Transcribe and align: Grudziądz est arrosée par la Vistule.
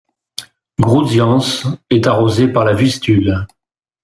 Grudziądz 0.79 1.67
est 1.91 2.07
arrosée 2.07 2.47
par 2.47 2.65
la 2.65 2.73
Vistule. 2.73 3.45